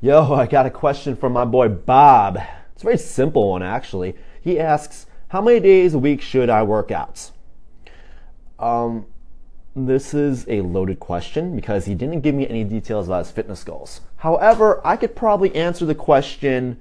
[0.00, 2.38] Yo, I got a question from my boy Bob.
[2.72, 4.14] It's a very simple one, actually.
[4.40, 7.32] He asks, How many days a week should I work out?
[8.60, 9.06] Um,
[9.74, 13.64] this is a loaded question because he didn't give me any details about his fitness
[13.64, 14.00] goals.
[14.18, 16.80] However, I could probably answer the question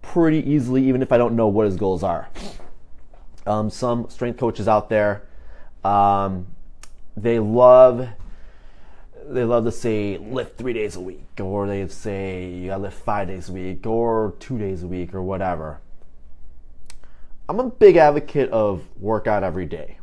[0.00, 2.30] pretty easily, even if I don't know what his goals are.
[3.46, 5.24] Um, some strength coaches out there,
[5.84, 6.46] um,
[7.18, 8.08] they love
[9.28, 12.98] they love to say lift three days a week, or they say you gotta lift
[12.98, 15.80] five days a week, or two days a week, or whatever.
[17.48, 19.98] I'm a big advocate of workout every day.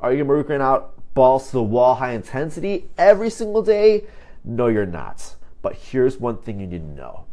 [0.00, 4.04] Are you working out balls to the wall, high intensity every single day?
[4.44, 5.34] No, you're not.
[5.62, 7.24] But here's one thing you need to know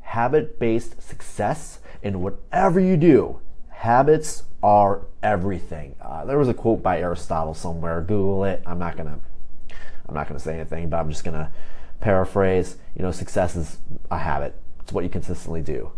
[0.00, 5.94] habit based success in whatever you do, habits are everything.
[6.00, 8.00] Uh, there was a quote by Aristotle somewhere.
[8.00, 8.62] Google it.
[8.66, 9.20] I'm not gonna
[10.10, 11.50] I'm not going to say anything, but I'm just going to
[12.00, 12.76] paraphrase.
[12.96, 13.78] You know, success is
[14.10, 14.56] a habit.
[14.80, 15.92] It's what you consistently do.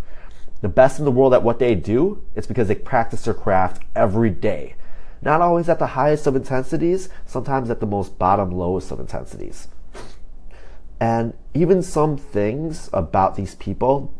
[0.60, 3.82] The best in the world at what they do, it's because they practice their craft
[3.96, 4.76] every day.
[5.22, 9.68] Not always at the highest of intensities, sometimes at the most bottom lowest of intensities.
[11.00, 14.12] And even some things about these people,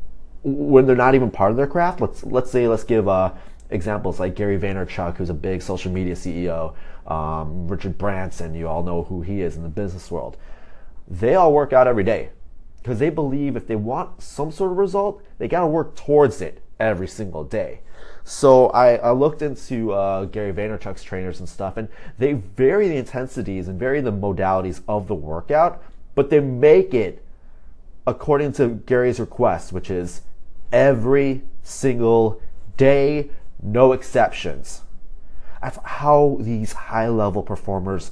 [0.42, 3.32] when they're not even part of their craft, let's let's say let's give uh,
[3.72, 6.74] examples like Gary Vaynerchuk, who's a big social media CEO,
[7.06, 10.36] um, Richard Branson, you all know who he is in the business world.
[11.08, 12.30] They all work out every day
[12.82, 16.40] because they believe if they want some sort of result, they got to work towards
[16.40, 17.80] it every single day.
[18.24, 22.96] So I, I looked into uh, Gary Vaynerchuk's trainers and stuff, and they vary the
[22.96, 25.82] intensities and vary the modalities of the workout,
[26.14, 27.24] but they make it
[28.06, 30.22] according to Gary's request, which is
[30.72, 32.40] every single
[32.76, 33.30] day,
[33.62, 34.82] no exceptions.
[35.62, 38.10] That's how these high level performers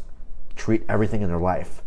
[0.54, 1.82] treat everything in their life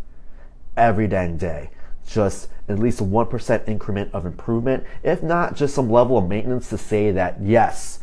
[0.75, 1.69] every dang day.
[2.05, 6.69] Just at least a 1% increment of improvement, if not just some level of maintenance
[6.69, 7.99] to say that, yes,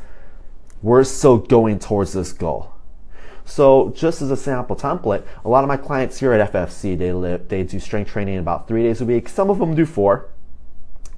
[0.83, 2.73] we're still going towards this goal.
[3.45, 7.13] So, just as a sample template, a lot of my clients here at FFC, they
[7.13, 9.29] live, they do strength training about three days a week.
[9.29, 10.29] Some of them do four,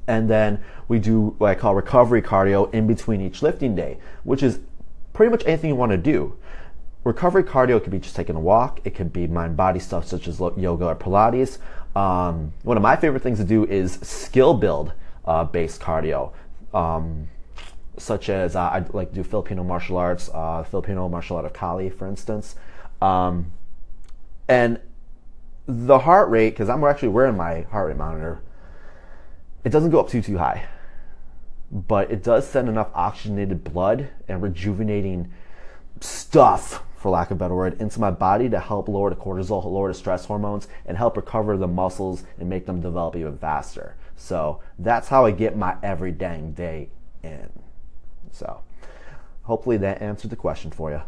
[0.07, 4.43] and then we do what I call recovery cardio in between each lifting day, which
[4.43, 4.61] is
[5.13, 6.37] pretty much anything you want to do.
[7.05, 8.81] Recovery cardio could be just taking a walk.
[8.85, 11.59] It could be mind body stuff such as yoga or Pilates.
[11.97, 14.93] Um, one of my favorite things to do is skill build
[15.25, 16.33] uh, based cardio,
[16.73, 17.29] um,
[17.99, 21.53] such as uh, I like to do Filipino martial arts, uh, Filipino martial art of
[21.53, 22.57] Kali, for instance.
[23.01, 23.53] Um,
[24.49, 24.81] and
[25.67, 28.43] the heart rate, because I'm actually wearing my heart rate monitor,
[29.65, 30.67] it doesn't go up too too high
[31.73, 35.33] but it does send enough oxygenated blood and rejuvenating
[36.01, 39.65] stuff, for lack of a better word, into my body to help lower the cortisol,
[39.65, 43.97] lower the stress hormones, and help recover the muscles and make them develop even faster.
[44.17, 46.91] So that's how I get my every dang day
[47.23, 47.49] in.
[48.31, 48.61] So
[49.45, 51.01] hopefully that answered the question for you.